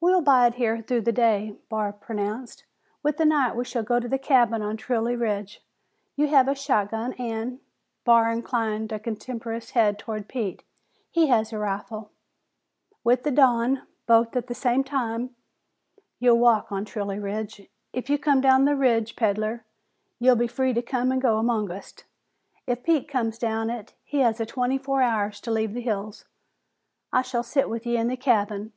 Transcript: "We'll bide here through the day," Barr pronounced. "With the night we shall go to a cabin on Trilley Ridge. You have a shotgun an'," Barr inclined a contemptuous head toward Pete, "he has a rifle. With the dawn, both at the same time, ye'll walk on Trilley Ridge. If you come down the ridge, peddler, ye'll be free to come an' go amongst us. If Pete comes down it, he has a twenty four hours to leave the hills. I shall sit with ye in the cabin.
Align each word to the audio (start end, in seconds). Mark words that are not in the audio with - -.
"We'll 0.00 0.22
bide 0.22 0.54
here 0.54 0.80
through 0.80 1.02
the 1.02 1.12
day," 1.12 1.58
Barr 1.68 1.92
pronounced. 1.92 2.64
"With 3.02 3.18
the 3.18 3.26
night 3.26 3.54
we 3.54 3.66
shall 3.66 3.82
go 3.82 4.00
to 4.00 4.14
a 4.14 4.18
cabin 4.18 4.62
on 4.62 4.78
Trilley 4.78 5.16
Ridge. 5.16 5.62
You 6.16 6.28
have 6.28 6.48
a 6.48 6.54
shotgun 6.54 7.12
an'," 7.18 7.60
Barr 8.06 8.30
inclined 8.32 8.90
a 8.90 8.98
contemptuous 8.98 9.72
head 9.72 9.98
toward 9.98 10.28
Pete, 10.28 10.62
"he 11.10 11.26
has 11.26 11.52
a 11.52 11.58
rifle. 11.58 12.10
With 13.04 13.22
the 13.22 13.30
dawn, 13.30 13.82
both 14.06 14.34
at 14.34 14.46
the 14.46 14.54
same 14.54 14.82
time, 14.82 15.36
ye'll 16.18 16.38
walk 16.38 16.72
on 16.72 16.86
Trilley 16.86 17.18
Ridge. 17.18 17.68
If 17.92 18.08
you 18.08 18.16
come 18.16 18.40
down 18.40 18.64
the 18.64 18.74
ridge, 18.76 19.14
peddler, 19.14 19.66
ye'll 20.18 20.36
be 20.36 20.46
free 20.46 20.72
to 20.72 20.80
come 20.80 21.12
an' 21.12 21.18
go 21.18 21.36
amongst 21.36 22.00
us. 22.00 22.04
If 22.66 22.82
Pete 22.82 23.08
comes 23.08 23.36
down 23.38 23.68
it, 23.68 23.92
he 24.04 24.20
has 24.20 24.40
a 24.40 24.46
twenty 24.46 24.78
four 24.78 25.02
hours 25.02 25.38
to 25.42 25.50
leave 25.50 25.74
the 25.74 25.82
hills. 25.82 26.24
I 27.12 27.20
shall 27.20 27.42
sit 27.42 27.68
with 27.68 27.84
ye 27.84 27.98
in 27.98 28.08
the 28.08 28.16
cabin. 28.16 28.72